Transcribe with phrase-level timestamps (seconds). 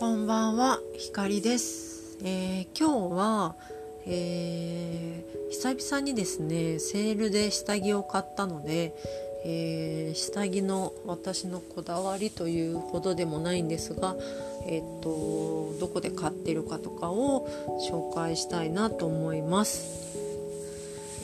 [0.00, 2.16] こんばんは、ひかりです。
[2.24, 3.54] えー、今日は、
[4.06, 8.94] えー、久々にですね、セールで下着を買ったので、
[9.44, 14.16] えー、下着の私のこだわりというほどでもないんですが、
[14.66, 17.46] えっとどこで買ってるかとかを
[17.90, 20.16] 紹介したいなと思います。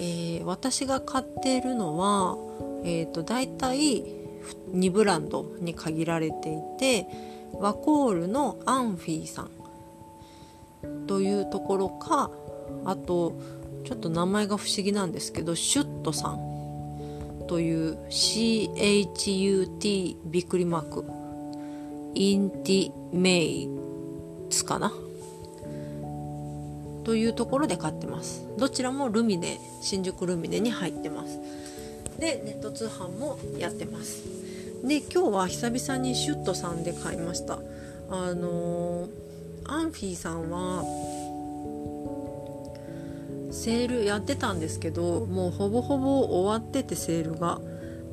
[0.02, 2.36] え私が買っているのは、
[2.84, 4.04] えっと大体
[4.74, 9.50] 2ブランドに限られていて、ワコールのアンフィーさん
[11.06, 12.30] というところか
[12.84, 13.38] あと
[13.84, 16.40] ちょっと名前が不思議なんですけどシュットさん
[17.48, 21.04] という CHUT びっくりマーク。
[22.18, 23.68] インティメイ
[24.48, 24.90] ツかな？
[27.04, 28.46] というところで買ってます。
[28.56, 31.38] どちらもルミネ新宿ルミネに入ってます。
[32.18, 34.24] でネット通販もやってます。
[34.86, 37.58] で今日は久々にシュットさんで買いました。
[38.08, 39.08] あの
[39.64, 40.84] アンフィーさんは
[43.50, 47.60] セールやってたんですけどもうほぼほぼ終わっててセールが。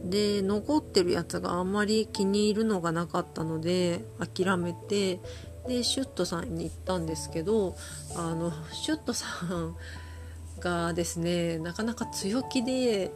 [0.04, 5.22] で残ってるやつがあんまり気に入るのがなかったので諦めて
[5.66, 7.78] でシュットさんに行ったんですけど
[8.18, 9.78] あのシュットさん
[10.60, 13.12] がですねなかなか強気で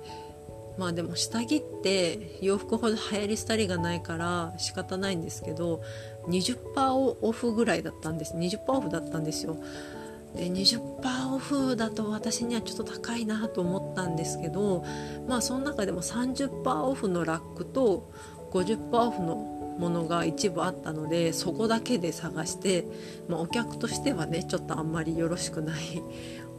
[0.78, 5.82] まあでも下着って洋服ほど流行り廃りがないから仕方ないんですけど
[6.28, 9.58] 20%オフぐらいだったんです20%オフだったんですよ
[10.36, 14.86] で20%オフだと私にはちょっと高いなと思ったんですけど
[15.28, 18.12] まあその中でも30%オフのラックと
[18.52, 19.36] 50%オフの
[19.78, 22.86] ものが一部あったのでそこだけで探して、
[23.28, 26.02] まあ、お客としてはねちょっとあんまりよろしくない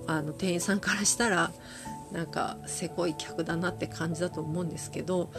[0.07, 1.51] あの店員さんからしたら
[2.13, 5.31] なんかせこい客だなって感じだと思うんですけど、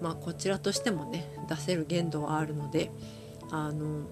[0.00, 2.90] まあ、こちらとしてもね出せる限度はあるので
[3.50, 4.02] あの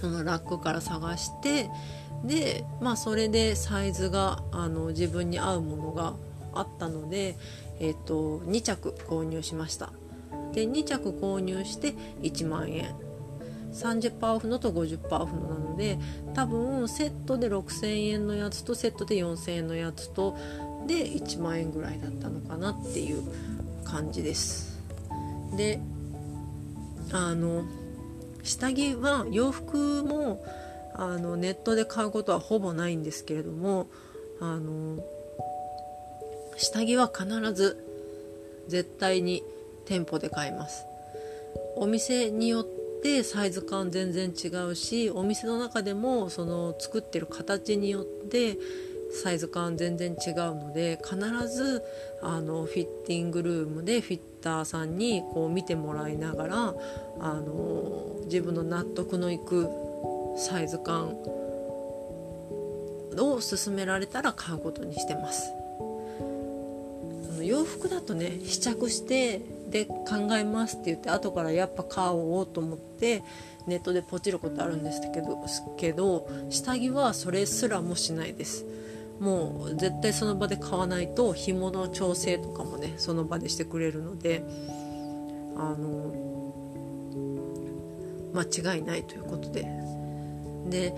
[0.00, 1.70] そのラックから探して
[2.24, 6.14] で、まあ、それでサイズがあの自分に合うものが
[6.54, 7.36] あったので、
[7.80, 9.92] えーと、2着購入しました。
[10.52, 12.94] で2着購入して1万円。
[13.72, 15.98] 30%オフのと50%オフのなので
[16.34, 20.36] 多分セットで6000円のやつとセットで4000円のやつと
[20.86, 23.22] で1万円ぐらいだったのかなっていう
[23.84, 24.78] 感じです。
[25.56, 25.80] で
[27.12, 27.64] あの
[28.42, 30.44] 下着は洋服も
[30.94, 33.88] あのネットで買うことはほぼないんですけれども
[34.40, 34.98] あの
[36.56, 37.84] 下着は必ず
[38.68, 39.42] 絶対に
[39.86, 40.84] 店舗で買います。
[41.76, 42.66] お店によっ
[43.02, 48.58] てサイズ感全然違うしお店の中でもその作ってる形によって
[49.12, 51.16] サイズ感全然違うので必
[51.48, 51.82] ず
[52.22, 56.74] あのフィッティングルームでフィッターさんにこう見てもらいながら
[57.20, 59.68] あの自分の納得のいく
[60.36, 61.08] サイズ感
[63.18, 65.52] を勧められたら買うことにしてます。
[67.42, 73.22] 洋服だとね試着してで考えますって言って後からやっぱ買おうと思って
[73.66, 75.44] ネットでポチることあるんですけど
[75.76, 78.64] けど下着はそれすらもしないです。
[79.20, 84.44] もう絶対その場で買わないと紐の調整とかもねその場でしてくれるので
[85.56, 86.32] あの
[88.34, 89.66] 間違いないということで。
[90.68, 90.94] で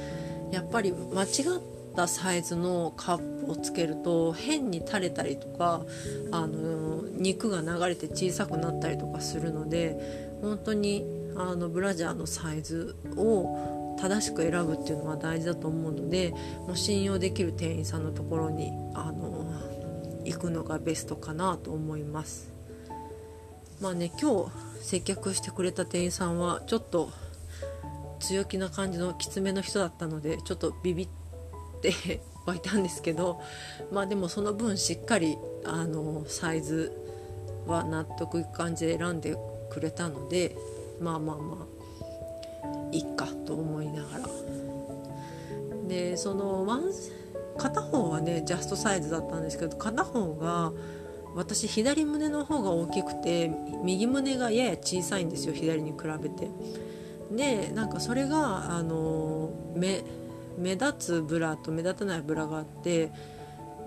[0.50, 1.60] やっぱり間違っ
[1.96, 5.82] たサイズのカップをつけると変に垂れたりとか
[6.30, 11.04] あの肉が流れて小さくなったりとかするので本当に
[11.36, 16.30] あのブラジャーのサイズを正しく選ぶっていうのは大事だと思うので
[16.66, 19.44] もう信用できる店員さんのところにあの
[20.24, 22.52] 行くのがベストかなと思います。
[23.80, 24.50] まあね今日
[24.80, 27.10] 接客してくれた店員さんはちょっと
[28.20, 31.08] 強気な感じのきつめの人だったのでちょっとビビっ
[31.82, 33.40] て 湧いたんですけど
[33.92, 36.92] まあでもその分しっかりあのサイズ
[37.66, 39.36] は納得いく感じで選んで
[39.70, 40.56] くれたので
[41.00, 41.73] まあまあまあ
[42.96, 44.24] いっかと思いながら。
[45.88, 46.84] でそのワン
[47.58, 50.72] 片方はねジャストサイズだったんですけど片方が
[51.34, 53.50] 私左胸の方が大きくて
[53.82, 56.48] 右胸がやや小さいんですよ左に比べて。
[57.30, 60.04] でなんかそれがあの目
[60.56, 63.10] 目立つブラと目立たないブラがあって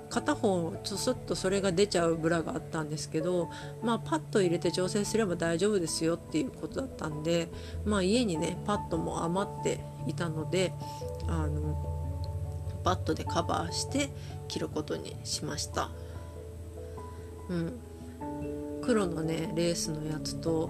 [0.09, 3.49] 片方ちょっとそれが出ちゃうブラがあったんですけど、
[3.83, 7.49] まあ、パッド入れて調整すれば大丈夫ですよっていうことだったんで、
[7.85, 10.73] まあ、家にねパッドも余っていたので
[11.27, 14.09] あのパッドでカバーして
[14.47, 15.89] 着ることにしました。
[17.49, 17.79] うん
[18.81, 20.69] 黒のねレースのやつと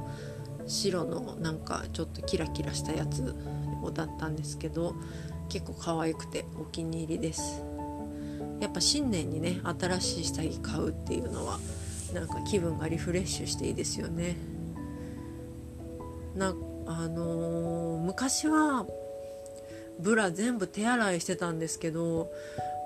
[0.66, 3.36] 白のなんかちょっとキラキラしたやつ
[3.94, 4.96] だったんですけど
[5.50, 7.64] 結構可愛くてお気に入りです
[8.60, 11.60] やっぱ新年にね新しい下着買うっていうのは
[12.14, 14.36] なんか気分がリフレッシュしていいですよね。
[16.36, 16.54] な
[16.86, 18.86] あのー、昔は
[20.00, 22.32] ブラ全部手洗いしてたんですけど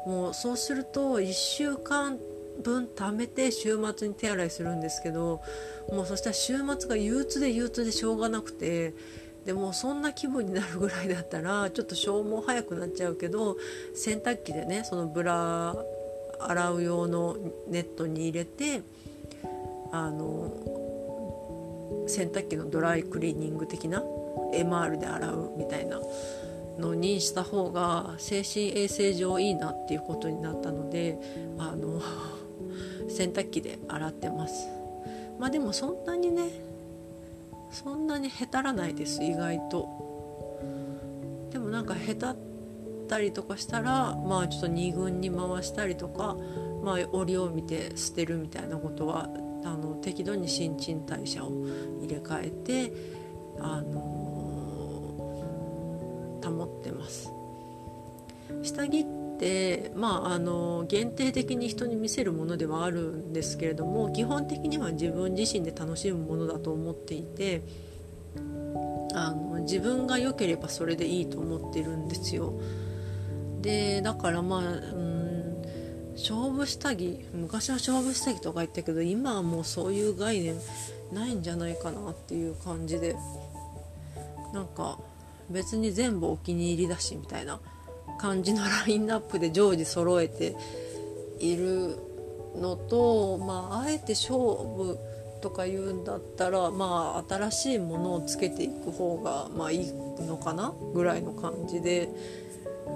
[0.06, 2.18] もうそうすると1週間
[2.64, 5.42] 分貯めて週末に手洗いするんですけど
[5.92, 8.94] もうそしたら週末が憂鬱で憂鬱でしょうがなくて
[9.46, 13.58] でもそんな気分になるぐらいだったら ちょっと消耗早くなっちゃうけど
[13.96, 15.76] 洗濯機でねそのブラ
[16.40, 18.82] 洗う用のネットに入れて
[19.92, 20.52] あの
[22.08, 24.04] 洗濯機のドライクリーニング的な
[24.54, 26.00] MR で洗うみたいな
[26.80, 31.20] のにした方が精神衛生上いいなっていうことになったので
[31.58, 32.02] あの
[33.10, 34.68] 洗濯機で洗ってます。
[35.38, 36.71] まあでもそんなにね
[37.72, 39.88] そんなにへたらないです意外と。
[41.52, 42.38] でもなんかへたっ
[43.08, 46.38] たりとかしたらまあちょっと2軍に回したりとか
[46.84, 49.30] まあ折を見て捨てるみたいなことは
[49.64, 51.50] あの適度に新陳代謝を
[52.02, 52.94] 入れ替えて
[53.60, 54.00] あの
[56.44, 57.32] 保ってます。
[58.64, 59.06] 下着
[59.42, 67.64] ってまああの限定的に人に見せるものではあるんですけれども基本的には自分自身で楽しむものだと思っていて
[69.16, 72.54] あの自分が良ければそれでいいと思ってるんですよ。
[73.62, 75.62] でだからまあうん
[76.14, 80.56] 勝負下着昔は勝負下着とか言ったけど今はもうそういう概念
[81.12, 83.16] ないんじゃないかなっていう感じで
[84.54, 85.00] なんか
[85.50, 87.60] 別に全部お気に入りだしみたいな。
[88.22, 90.56] 感じのラインナップで常時揃えて
[91.40, 91.98] いる
[92.56, 95.00] のと、まあ、あえて勝負
[95.42, 99.92] とか言うんだったら、まあ、新しいものをつけていく方が、まあ、いい
[100.22, 102.10] のかなぐらいの感じで、
[102.86, 102.92] う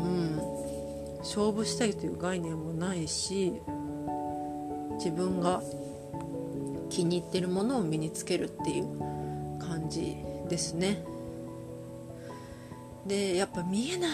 [0.00, 0.40] ん、
[1.18, 3.52] 勝負したいという概念もないし
[4.94, 5.62] 自分が
[6.88, 8.86] 気に入ってるものを身につけるっていう
[9.58, 10.16] 感じ
[10.48, 11.17] ですね。
[13.08, 14.08] でやっぱ見えな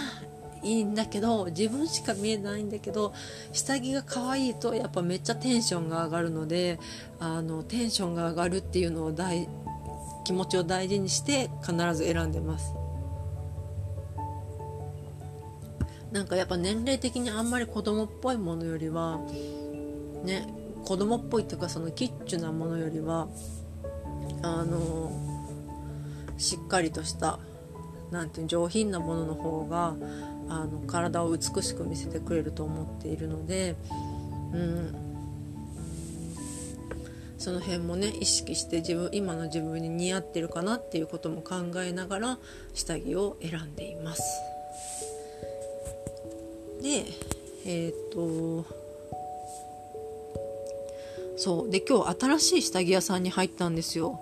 [0.62, 3.12] いんだけど自分しか見えないんだけど
[3.52, 6.78] 下着が可愛いとやっぱめっちゃテンションが上がるので
[7.18, 9.48] あのテンションが上がるっていうのを大
[10.24, 12.74] 気持ちを大事にして必ず選んでます。
[16.12, 19.18] なんかやっぱ年齢的にあんまり子供っぽいものよりは
[20.22, 20.46] ね
[20.84, 23.26] 子供っぽいっていうかそのキッチュなものよりは
[24.42, 25.10] あの
[26.38, 27.40] しっかりとした
[28.10, 29.94] なんていう上品なものの方が
[30.48, 33.76] あの体を美しく見せてくれると思っているので、
[34.52, 34.94] うん、
[37.38, 42.38] その辺もね意識して自分今の自分に似合ってるかなっていうことも考えながら
[42.72, 44.22] 下着を選んでいます。
[46.82, 47.04] で
[47.66, 48.66] えっ、と
[51.36, 51.70] そう。
[51.70, 54.20] で今日新しい下着屋さんに入ったんですよ。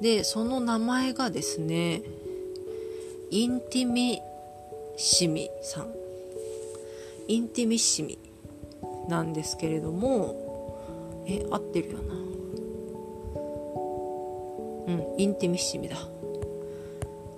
[0.00, 2.02] でその名前がですね
[3.30, 4.20] インティミ
[4.96, 5.92] シミさん。
[7.28, 8.18] インティミシミ
[9.08, 12.14] なんですけれどもえ合ってるよな。
[14.86, 15.96] うんインティミシミだ。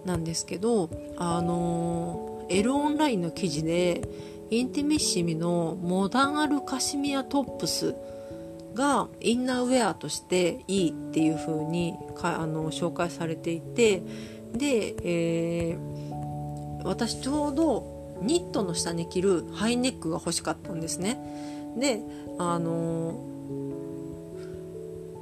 [0.05, 4.03] なんですけどあのー、L オンラインの記事で
[4.51, 7.95] インティミッシミのモダンアルカシミヤトップス
[8.75, 14.03] がインナーウェアとしていいっていう風にかあの紹介されていて
[14.55, 21.19] で、えー、私ちょうどニットの下に着るハイネックが欲しかったんですね。
[21.77, 22.01] で
[22.39, 23.13] あの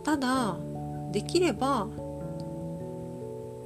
[0.01, 0.57] ー、ただ
[1.13, 1.89] できれば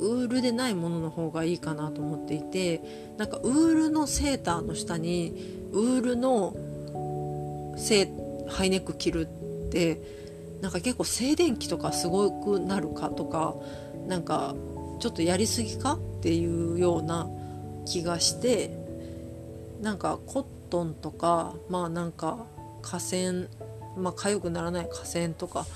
[0.01, 2.81] ウールでないものの方がいいかなと思っていて
[3.19, 6.55] なんかウールのセーターの下にウールの
[7.77, 8.11] セ
[8.49, 10.01] ハイネック着るって
[10.61, 13.55] なんか結構静電気とかすごくなるかとか
[14.07, 14.55] なんか
[15.01, 17.27] ちょっとやりすぎかっていうような
[17.87, 18.71] 気がして
[19.81, 22.47] なんかコットンとかまあなんか
[22.83, 23.49] 河川
[23.97, 25.67] まあ痒くならない河川とか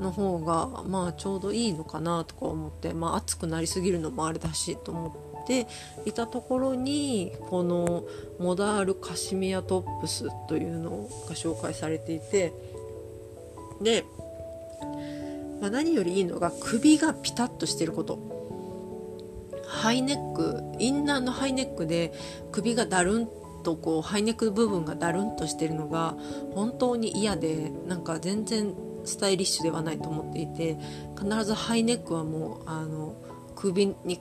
[0.00, 5.68] の方がまあちょうどいいのかなとか思ってまあ暑くなりすぎるのもあれだしと思って
[6.04, 8.04] いたところにこの
[8.40, 12.52] モダールカシミヤトップスというのが紹介されていて
[13.80, 14.04] で、
[15.60, 18.43] まあ、何よりいいのが首がピタッとしてること。
[19.74, 22.12] ハイネックインナーのハイネックで
[22.52, 23.28] 首がだるん
[23.64, 26.14] とこうハイネック部分がだるんとしてるのが
[26.54, 30.78] 本当に嫌でなんか全然スタイリッシュではないと思っていて
[31.18, 33.14] 必ずハイネックはもうあの
[33.56, 34.20] 首に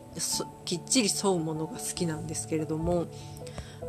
[0.66, 3.08] きっちり沿うものが好きなんですけれども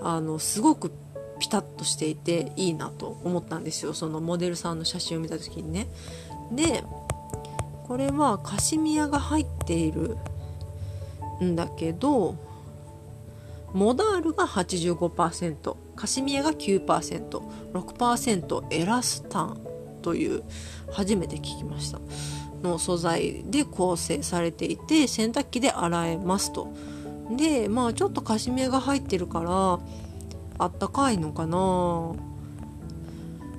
[0.02, 0.92] あのすごく
[1.38, 3.92] ピタッとしていていいなと思ったんですよ。
[3.92, 5.88] そのモデルさんの写真を見た時にね。
[6.52, 6.84] で
[7.86, 10.16] これはカシミヤが入っている
[11.42, 12.36] んだけど
[13.72, 19.58] モダールが85%カシミヤが 9%6% エラスタン
[20.02, 20.44] という
[20.92, 21.98] 初めて聞きました。
[22.62, 26.72] の素材で構成されていて洗濯機で洗えますと。
[27.36, 29.78] でまあちょっとカシミヤが入ってるから
[30.58, 32.12] あったかいのかな。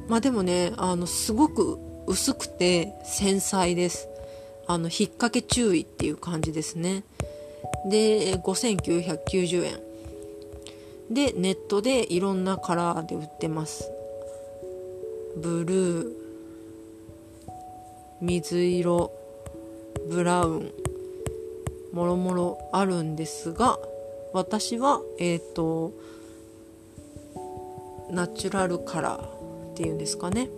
[0.08, 4.08] まあでもねあのすごく薄くて繊細です。
[4.68, 7.04] あの引っ掛け注意っていう感じですね。
[7.86, 9.80] で5990円。
[11.10, 13.92] でネットでいろんなカラーで売ってます。
[15.38, 16.26] ブルー
[18.22, 19.12] 水色
[20.10, 20.72] ブラウン
[21.92, 23.78] もろもろあるんですが
[24.34, 25.94] 私はえっ、ー、と
[28.10, 30.50] ナチュラルカラーっていうんですかね。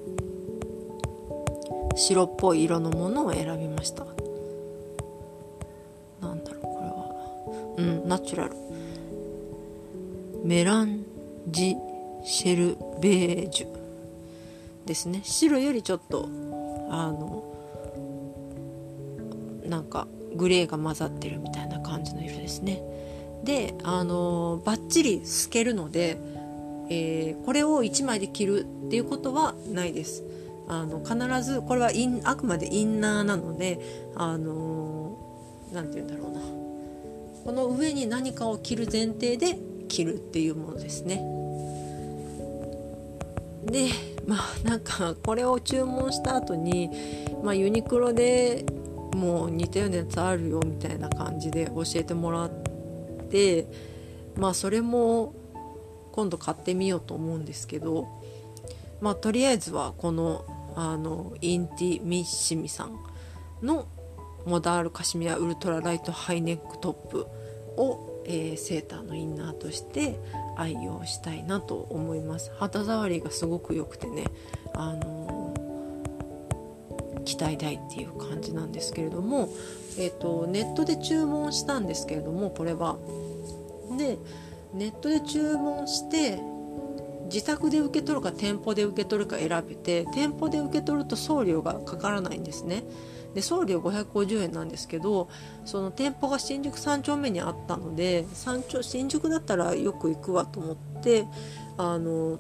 [1.96, 4.06] 白っぽい色のものを選びました。
[7.78, 8.56] うんナチュラル。
[10.44, 11.04] メラン
[11.48, 11.76] ジ
[12.24, 13.68] シェルベージュ。
[14.86, 15.22] ですね。
[15.24, 16.30] 白よりちょっと
[16.90, 17.44] あの
[19.66, 22.82] なんかグレーが混ざってるみたいな感じの色ですね。
[23.44, 26.18] であのバッチリ透けるので
[26.90, 30.24] えー、これを1枚で着るっていうことはないです。
[30.70, 33.80] あの必ずこれはインあくまでインナーなので
[34.16, 35.18] あの
[35.72, 36.67] 何、て言うんだろうな。
[37.48, 41.24] この上に何かを着る前提で着るっていうものですね。
[43.64, 43.88] で
[44.28, 46.90] まあなんかこれを注文した後に
[47.44, 48.66] まあ、ユニクロで
[49.14, 52.52] もう似たようなやつあるよみたいな感じで教えてもらっ
[53.30, 53.68] て
[54.36, 55.34] まあそれも
[56.12, 58.08] 今度買ってみようと思うんですけど
[59.00, 60.44] まあとりあえずはこの
[60.76, 63.00] あの Intimissimi さん
[63.64, 63.88] の
[64.48, 67.28] モダールカシミヤウルトラライトハイネックトップ
[67.76, 70.18] を、えー、セーターのインナーとして
[70.56, 72.52] 愛用したいなと思います。
[72.58, 74.24] 肌触りがすごく良くてね
[74.74, 79.50] あのー、期待大っていう感じなんですけれども、
[80.00, 82.98] えーとネットで注文したんですけれどもこれは。
[83.98, 84.18] で
[84.74, 86.40] ネットで注文して
[87.26, 92.84] 自宅で受け取るか店舗で受け取るか選べて店舗で受け取ると送料がかからないんですね。
[93.34, 95.30] で送料550円なんですけど
[95.66, 101.26] その店舗が新宿3丁目にあったので三丁新宿だったらよく行くわと思って
[101.78, 102.40] あの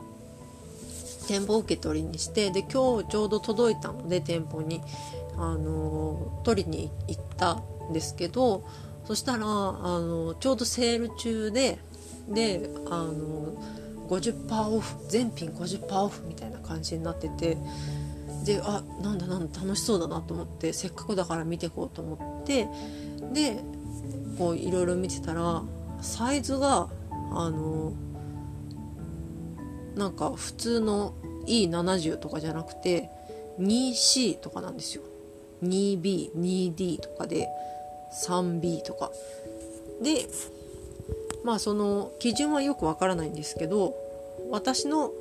[1.27, 4.81] 店舗受け取りにしてで今日ちょうど届いたので店舗に
[5.37, 8.63] あの取りに行ったんですけど
[9.05, 11.79] そしたらあのちょうどセール中で
[12.29, 13.53] であの
[14.09, 17.57] 50%オフ全品50%オフみたいな感じになってて
[18.47, 22.69] であなんだなんだ楽しそうだなと思ってせっかくだから見てこうと思って
[23.33, 23.59] で
[24.37, 25.63] こういろいろ見てたら
[26.01, 26.87] サイズが
[27.33, 27.91] あの
[29.95, 31.13] なんか普通の
[31.45, 33.09] E70 とかじゃなくて
[33.59, 35.03] 2C とかなんですよ。
[35.63, 37.49] 2B2D とかで
[38.25, 39.11] 3B とか。
[40.01, 40.25] で
[41.43, 43.95] まあその基準はよくわからないんですけど
[44.51, 45.11] 私の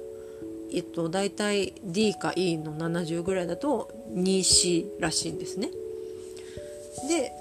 [0.77, 5.71] えっと大体 D か E の70ぐらいだと 2C らしいんですね。
[7.09, 7.33] で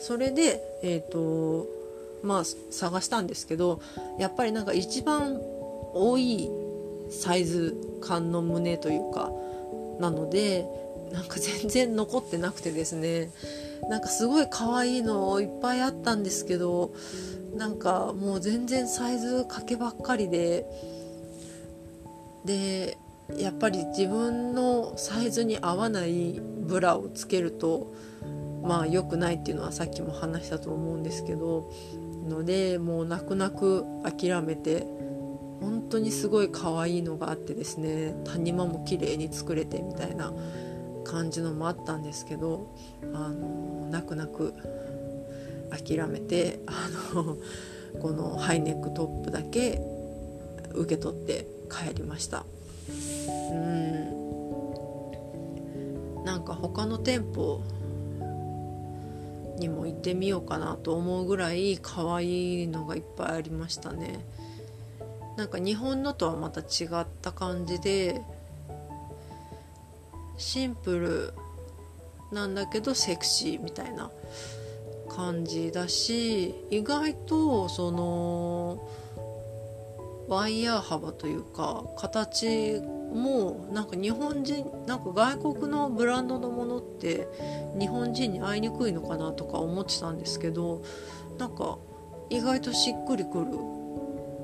[0.00, 1.68] それでえっ、と
[2.24, 3.80] まあ探したんですけど
[4.18, 5.40] やっぱりなんか一番
[5.94, 6.50] 多い
[7.10, 9.30] サイズ感の胸というか
[10.00, 10.66] なので
[11.12, 13.30] なんか全然残ってなくてですね。
[13.88, 16.92] なんかすごい可愛いのいっぱいあったんですけど
[17.56, 20.64] なんかもう全然サイズ掛けばっかりで
[22.44, 22.98] で
[23.36, 27.94] やっぱり自分のサイズに合わないブラをつけると
[28.62, 31.70] まあ良くないっていうのはさっきも話したと思うんですけど
[32.28, 34.86] のでもう泣く泣く諦めて
[35.60, 40.32] 本当にすごい可愛いのがあってですね谷間も綺麗に作れてみたいな
[41.04, 42.74] 感じのもあったんですけど
[43.14, 44.54] あの泣く泣く
[45.70, 47.36] 諦めてあの
[48.00, 49.80] このハイネックトップだけ
[50.74, 52.44] 受け取って帰りました。
[53.50, 54.22] うん。
[56.24, 57.62] なんか他の店舗
[59.58, 64.24] にも行ってみようかなと思うぐらい可愛いのがいっぱいありましたね。
[65.36, 68.22] なんか日本のとはまた違った感じで
[70.36, 71.34] シンプル
[72.34, 74.10] なんだけどセクシーみたいな
[75.08, 78.88] 感じだし意外とその
[80.28, 82.80] ワイヤー幅というか形
[83.12, 87.28] もなんか日本人なんか外国のブランドのものって
[87.78, 90.82] 日本人に会いにくいのかなとか思ってたんですけど
[91.38, 91.78] なんか
[92.30, 93.46] 意外としっくりくる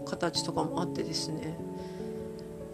[0.05, 1.57] 形とかもあってですね。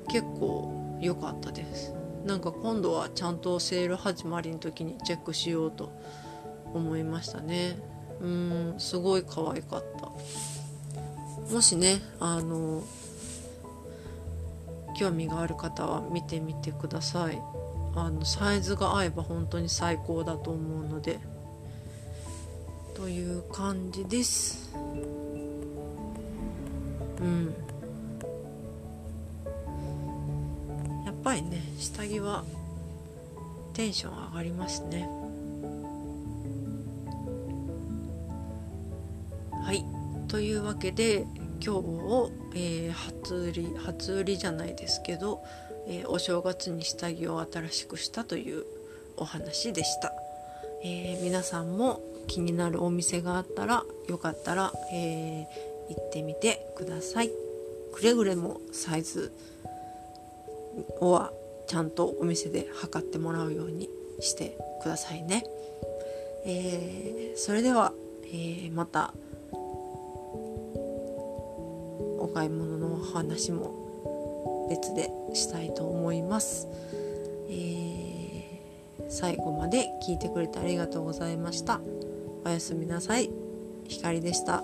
[0.09, 1.95] 結構良かったです。
[2.25, 5.93] なんか今度はちゃんとセール始まりの時にチェックしようと
[6.73, 7.77] 思いましたね。
[8.21, 10.11] うんすごい可愛かった。
[11.51, 12.83] もしねあの
[14.97, 17.41] 興味がある方は見てみてください。
[17.97, 21.19] あのサイズが合えば本当に最高だと思うので。
[22.95, 24.73] という感じです。
[27.21, 27.55] うん。
[31.05, 32.45] やっぱりね下着は
[33.73, 35.09] テンション上がりますね。
[40.35, 41.29] というわけで
[41.61, 45.45] 今日を、えー、初売り初売りじゃないですけど、
[45.87, 48.65] えー、お正月に下着を新しくしたという
[49.17, 50.13] お話でした、
[50.83, 55.47] えー、皆さんも気になるお店があったらよかったら、え
[55.89, 57.31] 行ってみてください。
[57.93, 59.33] くれぐれもサイズ
[61.01, 61.33] は
[61.69, 63.89] ちゃんとお店で測ってもらうように
[64.19, 65.45] してくださいね、
[66.45, 67.93] え、それでは、
[68.33, 69.15] え、また
[72.35, 76.67] 買い物のお話も別でしたいと思います、
[77.49, 81.81] えー、最後まで聞いてくれてありがとうございました。
[82.45, 83.31] おやすみなさい。
[83.89, 84.63] ひかりでした。